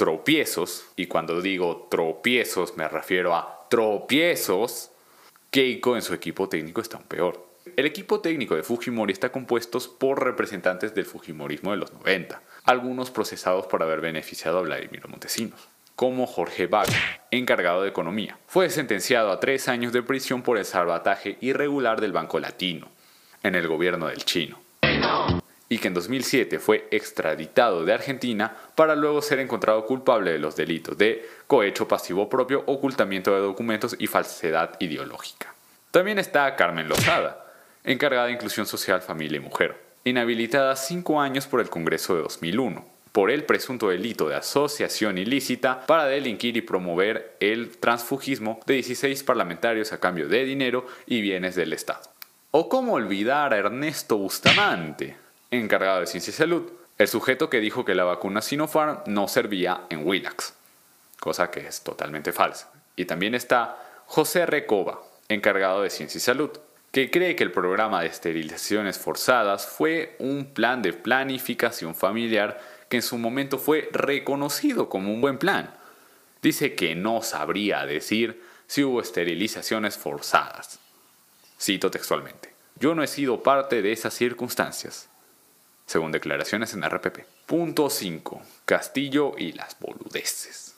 tropiezos, 0.00 0.86
y 0.96 1.08
cuando 1.08 1.42
digo 1.42 1.86
tropiezos 1.90 2.74
me 2.74 2.88
refiero 2.88 3.34
a 3.34 3.66
tropiezos, 3.68 4.92
Keiko 5.50 5.94
en 5.94 6.00
su 6.00 6.14
equipo 6.14 6.48
técnico 6.48 6.80
está 6.80 6.96
aún 6.96 7.06
peor. 7.06 7.46
El 7.76 7.84
equipo 7.84 8.20
técnico 8.20 8.56
de 8.56 8.62
Fujimori 8.62 9.12
está 9.12 9.30
compuesto 9.30 9.78
por 9.98 10.24
representantes 10.24 10.94
del 10.94 11.04
Fujimorismo 11.04 11.72
de 11.72 11.76
los 11.76 11.92
90, 11.92 12.40
algunos 12.64 13.10
procesados 13.10 13.66
por 13.66 13.82
haber 13.82 14.00
beneficiado 14.00 14.56
a 14.56 14.62
Vladimir 14.62 15.06
Montesinos, 15.06 15.68
como 15.96 16.26
Jorge 16.26 16.66
Wagner, 16.66 17.20
encargado 17.30 17.82
de 17.82 17.90
economía. 17.90 18.38
Fue 18.46 18.70
sentenciado 18.70 19.30
a 19.30 19.38
tres 19.38 19.68
años 19.68 19.92
de 19.92 20.02
prisión 20.02 20.40
por 20.40 20.56
el 20.56 20.64
salvataje 20.64 21.36
irregular 21.42 22.00
del 22.00 22.12
Banco 22.12 22.40
Latino, 22.40 22.88
en 23.42 23.54
el 23.54 23.68
gobierno 23.68 24.06
del 24.06 24.24
chino 24.24 24.56
y 25.72 25.78
que 25.78 25.88
en 25.88 25.94
2007 25.94 26.58
fue 26.58 26.88
extraditado 26.90 27.84
de 27.84 27.94
Argentina 27.94 28.54
para 28.74 28.96
luego 28.96 29.22
ser 29.22 29.38
encontrado 29.38 29.86
culpable 29.86 30.32
de 30.32 30.40
los 30.40 30.56
delitos 30.56 30.98
de 30.98 31.26
cohecho 31.46 31.86
pasivo 31.86 32.28
propio, 32.28 32.64
ocultamiento 32.66 33.32
de 33.32 33.40
documentos 33.40 33.94
y 33.98 34.08
falsedad 34.08 34.74
ideológica. 34.80 35.54
También 35.92 36.18
está 36.18 36.56
Carmen 36.56 36.88
Lozada, 36.88 37.46
encargada 37.84 38.26
de 38.26 38.32
Inclusión 38.32 38.66
Social, 38.66 39.00
Familia 39.00 39.36
y 39.36 39.40
Mujer, 39.40 39.80
inhabilitada 40.04 40.74
cinco 40.74 41.20
años 41.20 41.46
por 41.46 41.60
el 41.60 41.70
Congreso 41.70 42.16
de 42.16 42.22
2001 42.22 43.00
por 43.12 43.30
el 43.30 43.44
presunto 43.44 43.88
delito 43.88 44.28
de 44.28 44.36
asociación 44.36 45.18
ilícita 45.18 45.84
para 45.86 46.04
delinquir 46.04 46.56
y 46.56 46.60
promover 46.60 47.36
el 47.40 47.76
transfugismo 47.76 48.60
de 48.66 48.74
16 48.74 49.24
parlamentarios 49.24 49.92
a 49.92 49.98
cambio 49.98 50.28
de 50.28 50.44
dinero 50.44 50.86
y 51.06 51.20
bienes 51.20 51.56
del 51.56 51.72
Estado. 51.72 52.02
¿O 52.52 52.68
cómo 52.68 52.92
olvidar 52.92 53.52
a 53.52 53.58
Ernesto 53.58 54.16
Bustamante, 54.16 55.16
encargado 55.50 56.00
de 56.00 56.06
ciencia 56.06 56.30
y 56.30 56.34
salud, 56.34 56.70
el 56.98 57.08
sujeto 57.08 57.50
que 57.50 57.60
dijo 57.60 57.84
que 57.84 57.94
la 57.94 58.04
vacuna 58.04 58.42
Sinopharm 58.42 59.00
no 59.06 59.26
servía 59.26 59.86
en 59.90 60.06
Willax, 60.06 60.54
cosa 61.18 61.50
que 61.50 61.66
es 61.66 61.82
totalmente 61.82 62.32
falsa. 62.32 62.70
Y 62.94 63.06
también 63.06 63.34
está 63.34 63.78
José 64.06 64.46
Recoba, 64.46 65.00
encargado 65.28 65.82
de 65.82 65.90
ciencia 65.90 66.18
y 66.18 66.20
salud, 66.20 66.50
que 66.92 67.10
cree 67.10 67.36
que 67.36 67.44
el 67.44 67.52
programa 67.52 68.02
de 68.02 68.08
esterilizaciones 68.08 68.98
forzadas 68.98 69.66
fue 69.66 70.16
un 70.18 70.46
plan 70.46 70.82
de 70.82 70.92
planificación 70.92 71.94
familiar 71.94 72.60
que 72.88 72.96
en 72.96 73.02
su 73.02 73.16
momento 73.16 73.58
fue 73.58 73.88
reconocido 73.92 74.88
como 74.88 75.12
un 75.12 75.20
buen 75.20 75.38
plan. 75.38 75.72
Dice 76.42 76.74
que 76.74 76.94
no 76.94 77.22
sabría 77.22 77.86
decir 77.86 78.42
si 78.66 78.82
hubo 78.82 79.00
esterilizaciones 79.00 79.96
forzadas. 79.96 80.80
Cito 81.60 81.90
textualmente. 81.90 82.52
Yo 82.76 82.94
no 82.94 83.02
he 83.02 83.06
sido 83.06 83.42
parte 83.42 83.82
de 83.82 83.92
esas 83.92 84.14
circunstancias 84.14 85.09
según 85.90 86.12
declaraciones 86.12 86.72
en 86.74 86.88
RPP. 86.88 87.18
Punto 87.46 87.90
5. 87.90 88.40
Castillo 88.64 89.34
y 89.36 89.50
las 89.50 89.76
boludeces. 89.80 90.76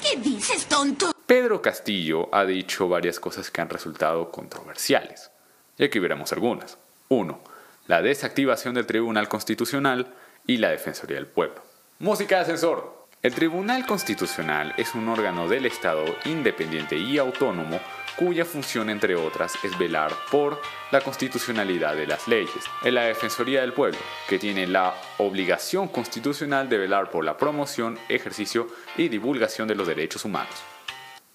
¿Qué 0.00 0.16
dices, 0.20 0.66
tonto? 0.66 1.12
Pedro 1.26 1.60
Castillo 1.60 2.32
ha 2.32 2.44
dicho 2.44 2.88
varias 2.88 3.18
cosas 3.18 3.50
que 3.50 3.60
han 3.60 3.68
resultado 3.68 4.30
controversiales. 4.30 5.32
Y 5.78 5.82
aquí 5.82 5.98
veremos 5.98 6.32
algunas. 6.32 6.78
1. 7.08 7.40
La 7.88 8.02
desactivación 8.02 8.74
del 8.74 8.86
Tribunal 8.86 9.28
Constitucional 9.28 10.14
y 10.46 10.58
la 10.58 10.70
Defensoría 10.70 11.16
del 11.16 11.26
Pueblo. 11.26 11.60
Música 11.98 12.36
de 12.36 12.42
ascensor. 12.42 13.08
El 13.20 13.34
Tribunal 13.34 13.84
Constitucional 13.84 14.74
es 14.76 14.94
un 14.94 15.08
órgano 15.08 15.48
del 15.48 15.66
Estado 15.66 16.04
independiente 16.24 16.96
y 16.96 17.18
autónomo 17.18 17.80
cuya 18.16 18.44
función, 18.44 18.90
entre 18.90 19.14
otras, 19.14 19.54
es 19.64 19.76
velar 19.78 20.12
por 20.30 20.60
la 20.90 21.00
constitucionalidad 21.00 21.96
de 21.96 22.06
las 22.06 22.28
leyes. 22.28 22.64
En 22.82 22.94
la 22.94 23.04
Defensoría 23.04 23.60
del 23.62 23.72
Pueblo, 23.72 23.98
que 24.28 24.38
tiene 24.38 24.66
la 24.66 24.94
obligación 25.18 25.88
constitucional 25.88 26.68
de 26.68 26.78
velar 26.78 27.10
por 27.10 27.24
la 27.24 27.36
promoción, 27.36 27.98
ejercicio 28.08 28.68
y 28.96 29.08
divulgación 29.08 29.68
de 29.68 29.74
los 29.74 29.86
derechos 29.86 30.24
humanos. 30.24 30.54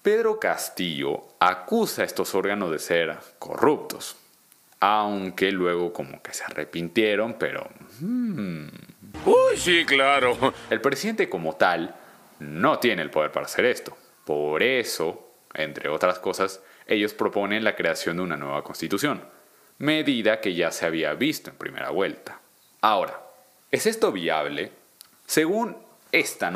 Pedro 0.02 0.38
Castillo 0.38 1.24
acusa 1.40 2.02
a 2.02 2.04
estos 2.04 2.34
órganos 2.34 2.70
de 2.70 2.78
ser 2.78 3.18
corruptos, 3.38 4.16
aunque 4.80 5.50
luego 5.50 5.92
como 5.92 6.22
que 6.22 6.32
se 6.32 6.44
arrepintieron, 6.44 7.34
pero... 7.34 7.68
Hmm. 8.00 8.68
Uy, 9.24 9.56
sí, 9.56 9.84
claro. 9.84 10.36
El 10.70 10.80
presidente 10.80 11.28
como 11.28 11.56
tal 11.56 11.94
no 12.38 12.78
tiene 12.78 13.02
el 13.02 13.10
poder 13.10 13.32
para 13.32 13.46
hacer 13.46 13.64
esto. 13.64 13.96
Por 14.24 14.62
eso 14.62 15.28
entre 15.54 15.88
otras 15.88 16.18
cosas, 16.18 16.60
ellos 16.88 17.14
proponen 17.14 17.62
la 17.62 17.76
creación 17.76 18.16
de 18.16 18.22
una 18.22 18.36
nueva 18.36 18.64
constitución, 18.64 19.22
medida 19.78 20.40
que 20.40 20.54
ya 20.54 20.72
se 20.72 20.86
había 20.86 21.14
visto 21.14 21.50
en 21.50 21.56
primera 21.56 21.90
vuelta. 21.90 22.40
Ahora, 22.80 23.20
¿es 23.70 23.86
esto 23.86 24.10
viable? 24.10 24.72
Según 25.26 25.76
esta, 26.10 26.50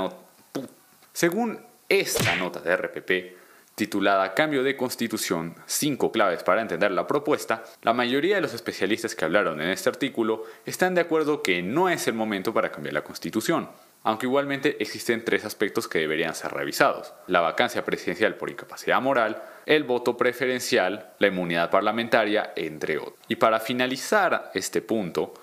según 1.12 1.60
esta 1.88 2.34
nota 2.36 2.60
de 2.60 2.76
RPP, 2.76 3.36
titulada 3.74 4.34
Cambio 4.34 4.62
de 4.62 4.76
Constitución, 4.76 5.54
cinco 5.66 6.10
claves 6.10 6.42
para 6.42 6.62
entender 6.62 6.90
la 6.90 7.06
propuesta, 7.06 7.64
la 7.82 7.92
mayoría 7.92 8.36
de 8.36 8.40
los 8.40 8.54
especialistas 8.54 9.14
que 9.14 9.24
hablaron 9.24 9.60
en 9.60 9.68
este 9.68 9.90
artículo 9.90 10.44
están 10.64 10.94
de 10.94 11.02
acuerdo 11.02 11.42
que 11.42 11.62
no 11.62 11.88
es 11.88 12.08
el 12.08 12.14
momento 12.14 12.54
para 12.54 12.72
cambiar 12.72 12.94
la 12.94 13.04
Constitución 13.04 13.68
aunque 14.04 14.26
igualmente 14.26 14.76
existen 14.80 15.24
tres 15.24 15.44
aspectos 15.44 15.88
que 15.88 16.00
deberían 16.00 16.34
ser 16.34 16.52
revisados. 16.52 17.12
La 17.26 17.40
vacancia 17.40 17.84
presidencial 17.84 18.34
por 18.36 18.50
incapacidad 18.50 19.00
moral, 19.00 19.42
el 19.66 19.84
voto 19.84 20.16
preferencial, 20.16 21.12
la 21.18 21.28
inmunidad 21.28 21.70
parlamentaria, 21.70 22.52
entre 22.56 22.98
otros. 22.98 23.14
Y 23.28 23.36
para 23.36 23.60
finalizar 23.60 24.50
este 24.54 24.82
punto, 24.82 25.34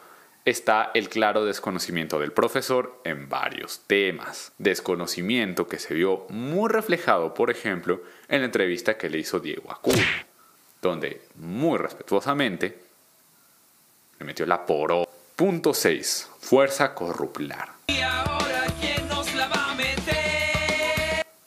está 0.46 0.92
el 0.94 1.10
claro 1.10 1.46
desconocimiento 1.46 2.20
del 2.20 2.32
profesor 2.32 3.00
en 3.04 3.30
varios 3.30 3.82
temas. 3.88 4.52
Desconocimiento 4.58 5.68
que 5.68 5.80
se 5.80 5.94
vio 5.94 6.26
muy 6.30 6.70
reflejado, 6.70 7.34
por 7.34 7.50
ejemplo, 7.50 8.02
en 8.28 8.42
la 8.42 8.46
entrevista 8.46 8.98
que 8.98 9.10
le 9.10 9.20
hizo 9.20 9.40
Diego 9.40 9.72
Acuña, 9.72 10.26
donde 10.82 11.22
muy 11.36 11.78
respetuosamente 11.78 12.78
le 14.20 14.26
metió 14.26 14.46
la 14.46 14.66
poro. 14.66 15.08
Punto 15.36 15.74
6. 15.74 16.30
Fuerza 16.40 16.94
corruplar. 16.94 17.70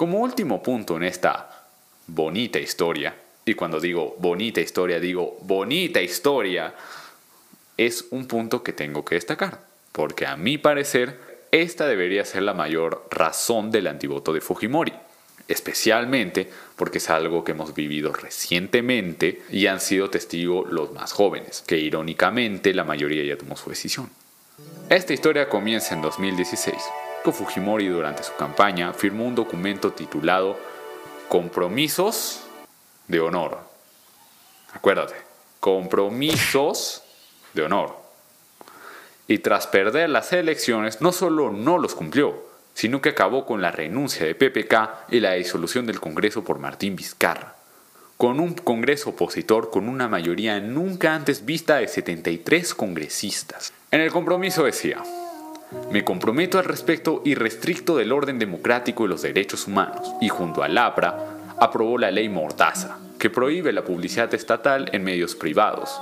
Como 0.02 0.18
último 0.18 0.60
punto 0.60 0.96
en 0.96 1.04
esta 1.04 1.64
bonita 2.08 2.58
historia, 2.58 3.14
y 3.44 3.54
cuando 3.54 3.78
digo 3.78 4.16
bonita 4.18 4.60
historia, 4.60 4.98
digo 4.98 5.38
bonita 5.42 6.02
historia, 6.02 6.74
es 7.76 8.06
un 8.10 8.26
punto 8.26 8.64
que 8.64 8.72
tengo 8.72 9.04
que 9.04 9.14
destacar, 9.14 9.60
porque 9.92 10.26
a 10.26 10.36
mi 10.36 10.58
parecer 10.58 11.44
esta 11.52 11.86
debería 11.86 12.24
ser 12.24 12.42
la 12.42 12.52
mayor 12.52 13.06
razón 13.12 13.70
del 13.70 13.86
antivoto 13.86 14.32
de 14.32 14.40
Fujimori, 14.40 14.92
especialmente 15.46 16.50
porque 16.74 16.98
es 16.98 17.08
algo 17.08 17.44
que 17.44 17.52
hemos 17.52 17.72
vivido 17.72 18.12
recientemente 18.12 19.42
y 19.50 19.68
han 19.68 19.78
sido 19.78 20.10
testigos 20.10 20.68
los 20.72 20.90
más 20.90 21.12
jóvenes, 21.12 21.62
que 21.64 21.78
irónicamente 21.78 22.74
la 22.74 22.82
mayoría 22.82 23.22
ya 23.22 23.38
tomó 23.38 23.56
su 23.56 23.70
decisión. 23.70 24.10
Esta 24.88 25.12
historia 25.12 25.48
comienza 25.48 25.94
en 25.94 26.02
2016, 26.02 26.74
Fujimori 27.30 27.86
durante 27.86 28.24
su 28.24 28.34
campaña 28.34 28.92
firmó 28.92 29.26
un 29.26 29.36
documento 29.36 29.92
titulado 29.92 30.58
Compromisos 31.28 32.40
de 33.06 33.20
Honor. 33.20 33.58
Acuérdate, 34.72 35.14
compromisos 35.60 37.02
de 37.52 37.62
honor. 37.62 37.96
Y 39.28 39.38
tras 39.38 39.66
perder 39.66 40.10
las 40.10 40.32
elecciones, 40.32 41.00
no 41.00 41.12
solo 41.12 41.52
no 41.52 41.78
los 41.78 41.94
cumplió, 41.94 42.42
sino 42.74 43.00
que 43.00 43.10
acabó 43.10 43.46
con 43.46 43.62
la 43.62 43.70
renuncia 43.70 44.26
de 44.26 44.34
PPK 44.34 45.10
y 45.10 45.20
la 45.20 45.34
disolución 45.34 45.86
del 45.86 46.00
Congreso 46.00 46.42
por 46.42 46.58
Martín 46.58 46.96
Vizcarra, 46.96 47.54
con 48.16 48.40
un 48.40 48.54
Congreso 48.54 49.10
opositor 49.10 49.70
con 49.70 49.88
una 49.88 50.08
mayoría 50.08 50.58
nunca 50.58 51.14
antes 51.14 51.44
vista 51.44 51.76
de 51.76 51.88
73 51.88 52.74
congresistas. 52.74 53.72
En 53.90 54.00
el 54.00 54.10
compromiso 54.10 54.64
decía, 54.64 55.02
me 55.90 56.04
comprometo 56.04 56.58
al 56.58 56.64
respecto 56.64 57.22
irrestricto 57.24 57.96
del 57.96 58.12
orden 58.12 58.38
democrático 58.38 59.04
y 59.04 59.08
los 59.08 59.22
derechos 59.22 59.66
humanos, 59.66 60.12
y 60.20 60.28
junto 60.28 60.62
al 60.62 60.78
APRA 60.78 61.18
aprobó 61.58 61.98
la 61.98 62.10
ley 62.10 62.28
Mordaza, 62.28 62.98
que 63.18 63.30
prohíbe 63.30 63.72
la 63.72 63.84
publicidad 63.84 64.32
estatal 64.34 64.88
en 64.92 65.04
medios 65.04 65.34
privados, 65.34 66.00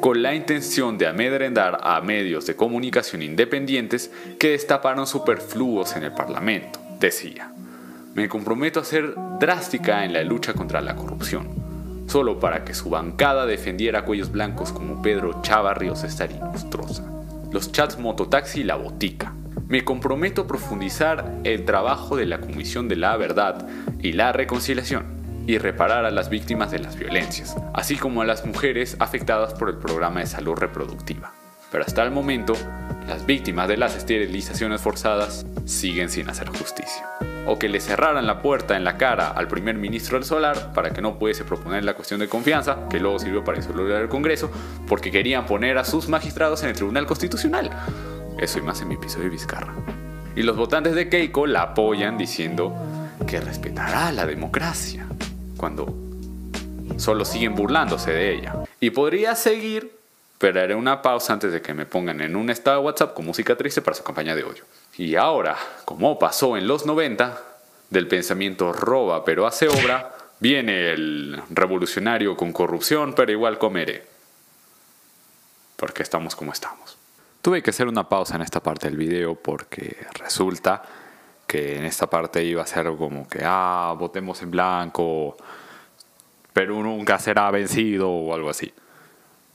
con 0.00 0.22
la 0.22 0.34
intención 0.34 0.96
de 0.96 1.06
amedrentar 1.06 1.78
a 1.82 2.00
medios 2.00 2.46
de 2.46 2.56
comunicación 2.56 3.20
independientes 3.22 4.10
que 4.38 4.50
destaparon 4.50 5.06
superfluos 5.06 5.96
en 5.96 6.04
el 6.04 6.12
Parlamento. 6.12 6.78
Decía, 6.98 7.52
me 8.14 8.28
comprometo 8.28 8.80
a 8.80 8.84
ser 8.84 9.14
drástica 9.40 10.04
en 10.04 10.12
la 10.12 10.22
lucha 10.22 10.54
contra 10.54 10.80
la 10.80 10.94
corrupción, 10.94 11.48
solo 12.06 12.38
para 12.38 12.64
que 12.64 12.74
su 12.74 12.90
bancada 12.90 13.44
defendiera 13.46 14.04
cuellos 14.04 14.30
blancos 14.30 14.72
como 14.72 15.02
Pedro 15.02 15.42
Chavarrios 15.42 16.04
Estarín 16.04 16.40
Nostroza, 16.40 17.04
los 17.52 17.70
chats 17.70 17.98
Mototaxi 17.98 18.60
y 18.60 18.64
La 18.64 18.76
Botica. 18.76 19.34
Me 19.68 19.84
comprometo 19.84 20.42
a 20.42 20.46
profundizar 20.46 21.40
el 21.44 21.64
trabajo 21.64 22.16
de 22.16 22.26
la 22.26 22.40
Comisión 22.40 22.88
de 22.88 22.96
la 22.96 23.16
Verdad 23.16 23.66
y 24.00 24.12
la 24.12 24.32
Reconciliación 24.32 25.22
y 25.46 25.58
reparar 25.58 26.04
a 26.04 26.10
las 26.10 26.28
víctimas 26.28 26.70
de 26.70 26.78
las 26.78 26.98
violencias, 26.98 27.56
así 27.74 27.96
como 27.96 28.22
a 28.22 28.24
las 28.24 28.46
mujeres 28.46 28.96
afectadas 29.00 29.54
por 29.54 29.68
el 29.68 29.76
programa 29.76 30.20
de 30.20 30.26
salud 30.26 30.54
reproductiva. 30.54 31.32
Pero 31.70 31.84
hasta 31.84 32.02
el 32.02 32.10
momento, 32.10 32.54
las 33.06 33.26
víctimas 33.26 33.68
de 33.68 33.76
las 33.76 33.96
esterilizaciones 33.96 34.80
forzadas 34.80 35.46
siguen 35.64 36.10
sin 36.10 36.28
hacer 36.28 36.48
justicia. 36.48 37.06
O 37.46 37.58
que 37.58 37.68
le 37.68 37.80
cerraran 37.80 38.26
la 38.26 38.40
puerta 38.40 38.76
en 38.76 38.84
la 38.84 38.96
cara 38.96 39.28
al 39.28 39.48
primer 39.48 39.74
ministro 39.76 40.16
del 40.16 40.24
Solar 40.24 40.72
para 40.72 40.90
que 40.90 41.02
no 41.02 41.18
pudiese 41.18 41.44
proponer 41.44 41.84
la 41.84 41.94
cuestión 41.94 42.20
de 42.20 42.28
confianza, 42.28 42.88
que 42.88 43.00
luego 43.00 43.18
sirvió 43.18 43.42
para 43.42 43.58
disolver 43.58 44.02
el 44.02 44.08
Congreso, 44.08 44.50
porque 44.86 45.10
querían 45.10 45.46
poner 45.46 45.78
a 45.78 45.84
sus 45.84 46.08
magistrados 46.08 46.62
en 46.62 46.70
el 46.70 46.76
Tribunal 46.76 47.06
Constitucional. 47.06 47.70
Eso 48.38 48.58
y 48.58 48.62
más 48.62 48.80
en 48.80 48.88
mi 48.88 48.94
episodio 48.94 49.24
de 49.24 49.30
Vizcarra. 49.30 49.74
Y 50.34 50.42
los 50.42 50.56
votantes 50.56 50.94
de 50.94 51.08
Keiko 51.08 51.46
la 51.46 51.62
apoyan 51.62 52.16
diciendo 52.16 52.74
que 53.26 53.40
respetará 53.40 54.12
la 54.12 54.24
democracia 54.24 55.06
cuando 55.56 55.94
solo 56.96 57.24
siguen 57.24 57.54
burlándose 57.54 58.12
de 58.12 58.34
ella. 58.34 58.54
Y 58.80 58.90
podría 58.90 59.34
seguir, 59.34 59.96
pero 60.38 60.60
haré 60.60 60.74
una 60.74 61.02
pausa 61.02 61.32
antes 61.32 61.52
de 61.52 61.60
que 61.60 61.74
me 61.74 61.86
pongan 61.86 62.20
en 62.20 62.36
un 62.36 62.50
estado 62.50 62.80
de 62.80 62.86
WhatsApp 62.86 63.14
con 63.14 63.26
música 63.26 63.56
triste 63.56 63.82
para 63.82 63.94
su 63.94 64.02
campaña 64.02 64.34
de 64.34 64.44
odio. 64.44 64.64
Y 64.96 65.16
ahora, 65.16 65.56
como 65.84 66.18
pasó 66.18 66.56
en 66.56 66.66
los 66.66 66.84
90, 66.84 67.40
del 67.92 68.08
pensamiento 68.08 68.72
roba 68.72 69.24
pero 69.24 69.46
hace 69.46 69.68
obra, 69.68 70.14
viene 70.40 70.92
el 70.92 71.40
revolucionario 71.50 72.36
con 72.36 72.52
corrupción 72.52 73.14
pero 73.14 73.30
igual 73.30 73.58
comeré. 73.58 74.06
Porque 75.76 76.02
estamos 76.02 76.34
como 76.34 76.52
estamos. 76.52 76.96
Tuve 77.42 77.62
que 77.62 77.70
hacer 77.70 77.88
una 77.88 78.08
pausa 78.08 78.36
en 78.36 78.42
esta 78.42 78.60
parte 78.60 78.88
del 78.88 78.96
video 78.96 79.34
porque 79.34 79.96
resulta 80.14 80.82
que 81.46 81.76
en 81.76 81.84
esta 81.84 82.08
parte 82.08 82.42
iba 82.44 82.62
a 82.62 82.66
ser 82.66 82.86
como 82.96 83.28
que, 83.28 83.40
ah, 83.44 83.94
votemos 83.98 84.40
en 84.42 84.50
blanco, 84.50 85.36
Perú 86.52 86.82
nunca 86.82 87.18
será 87.18 87.50
vencido 87.50 88.08
o 88.08 88.34
algo 88.34 88.48
así. 88.48 88.72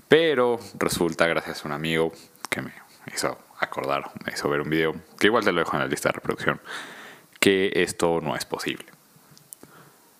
Pero 0.07 0.59
resulta, 0.77 1.27
gracias 1.27 1.63
a 1.63 1.67
un 1.67 1.73
amigo 1.73 2.11
que 2.49 2.61
me 2.61 2.73
hizo 3.13 3.37
acordar, 3.59 4.11
me 4.25 4.33
hizo 4.33 4.49
ver 4.49 4.61
un 4.61 4.69
video, 4.69 4.95
que 5.19 5.27
igual 5.27 5.43
te 5.43 5.51
lo 5.51 5.59
dejo 5.59 5.75
en 5.75 5.81
la 5.83 5.87
lista 5.87 6.09
de 6.09 6.13
reproducción, 6.13 6.61
que 7.39 7.71
esto 7.75 8.21
no 8.21 8.35
es 8.35 8.45
posible. 8.45 8.85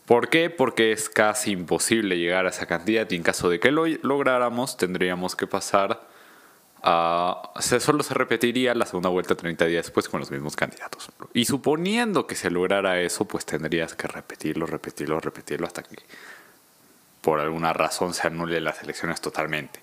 ¿Por 0.06 0.30
qué? 0.30 0.50
Porque 0.50 0.92
es 0.92 1.10
casi 1.10 1.52
imposible 1.52 2.18
llegar 2.18 2.46
a 2.46 2.50
esa 2.50 2.66
cantidad 2.66 3.10
y 3.10 3.16
en 3.16 3.24
caso 3.24 3.50
de 3.50 3.60
que 3.60 3.72
lo 3.72 3.86
lográramos 3.86 4.78
tendríamos 4.78 5.36
que 5.36 5.48
pasar 5.48 6.08
solo 6.84 8.04
se 8.04 8.14
repetiría 8.14 8.74
la 8.74 8.86
segunda 8.86 9.10
vuelta 9.10 9.36
30 9.36 9.66
días 9.66 9.86
después 9.88 10.08
con 10.08 10.22
los 10.22 10.32
mismos 10.32 10.56
candidatos. 10.56 11.10
Y 11.34 11.46
suponiendo 11.46 12.28
que 12.28 12.36
se 12.36 12.50
lograra 12.50 13.02
eso, 13.02 13.26
pues 13.26 13.46
tendrías 13.46 13.96
que 13.96 14.08
repetirlo, 14.08 14.66
repetirlo, 14.66 15.20
repetirlo 15.20 15.68
hasta 15.68 15.84
que 15.84 15.98
por 17.22 17.42
alguna 17.42 17.74
razón 17.74 18.14
se 18.14 18.28
anule 18.28 18.62
las 18.62 18.82
elecciones 18.84 19.20
totalmente. 19.20 19.82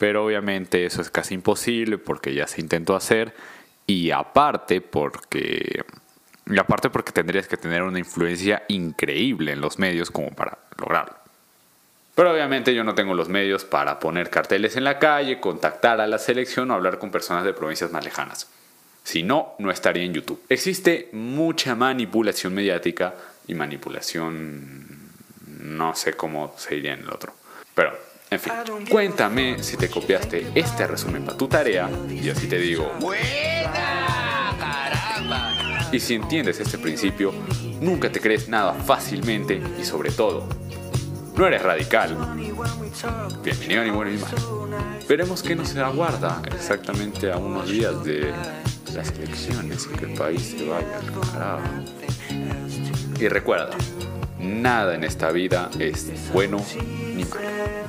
Pero 0.00 0.24
obviamente 0.24 0.86
eso 0.86 1.02
es 1.02 1.10
casi 1.10 1.34
imposible 1.34 1.98
porque 1.98 2.32
ya 2.32 2.46
se 2.46 2.62
intentó 2.62 2.96
hacer 2.96 3.34
y 3.86 4.12
aparte 4.12 4.80
porque 4.80 5.84
y 6.46 6.58
aparte 6.58 6.88
porque 6.88 7.12
tendrías 7.12 7.46
que 7.46 7.58
tener 7.58 7.82
una 7.82 7.98
influencia 7.98 8.62
increíble 8.68 9.52
en 9.52 9.60
los 9.60 9.78
medios 9.78 10.10
como 10.10 10.30
para 10.30 10.56
lograrlo. 10.78 11.14
Pero 12.14 12.32
obviamente 12.32 12.74
yo 12.74 12.82
no 12.82 12.94
tengo 12.94 13.12
los 13.12 13.28
medios 13.28 13.66
para 13.66 14.00
poner 14.00 14.30
carteles 14.30 14.74
en 14.76 14.84
la 14.84 14.98
calle, 14.98 15.38
contactar 15.38 16.00
a 16.00 16.06
la 16.06 16.18
selección 16.18 16.70
o 16.70 16.74
hablar 16.74 16.98
con 16.98 17.10
personas 17.10 17.44
de 17.44 17.52
provincias 17.52 17.92
más 17.92 18.02
lejanas. 18.02 18.48
Si 19.04 19.22
no, 19.22 19.52
no 19.58 19.70
estaría 19.70 20.04
en 20.04 20.14
YouTube. 20.14 20.42
Existe 20.48 21.10
mucha 21.12 21.74
manipulación 21.74 22.54
mediática 22.54 23.16
y 23.46 23.52
manipulación... 23.52 25.10
no 25.46 25.94
sé 25.94 26.14
cómo 26.14 26.54
se 26.56 26.76
diría 26.76 26.94
en 26.94 27.00
el 27.00 27.10
otro. 27.10 27.34
Pero, 27.74 28.09
en 28.30 28.38
fin, 28.38 28.52
cuéntame 28.88 29.62
si 29.62 29.76
te 29.76 29.90
copiaste 29.90 30.52
este 30.54 30.86
resumen 30.86 31.24
para 31.24 31.36
tu 31.36 31.48
tarea 31.48 31.90
y 32.08 32.28
así 32.30 32.46
te 32.46 32.58
digo... 32.58 32.90
Y 35.92 35.98
si 35.98 36.14
entiendes 36.14 36.60
este 36.60 36.78
principio, 36.78 37.32
nunca 37.80 38.12
te 38.12 38.20
crees 38.20 38.48
nada 38.48 38.72
fácilmente 38.74 39.60
y 39.80 39.84
sobre 39.84 40.12
todo, 40.12 40.48
no 41.36 41.46
eres 41.46 41.62
radical. 41.62 42.16
Bienvenido 43.42 43.82
ni 43.82 43.90
bueno 43.90 44.12
ni 44.12 44.18
malo. 44.18 44.68
Veremos 45.08 45.42
qué 45.42 45.56
nos 45.56 45.74
aguarda 45.74 46.40
exactamente 46.54 47.32
a 47.32 47.38
unos 47.38 47.68
días 47.68 48.04
de 48.04 48.32
las 48.94 49.10
elecciones 49.10 49.88
y 49.92 49.98
que 49.98 50.04
el 50.04 50.14
país 50.14 50.54
se 50.56 50.68
vaya 50.68 50.98
al 50.98 51.32
carajo. 51.32 51.68
Y 53.18 53.26
recuerda, 53.26 53.76
nada 54.38 54.94
en 54.94 55.02
esta 55.02 55.32
vida 55.32 55.70
es 55.80 56.12
bueno 56.32 56.64
ni 57.16 57.24
malo. 57.24 57.79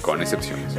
Con 0.00 0.20
excepciones. 0.20 0.74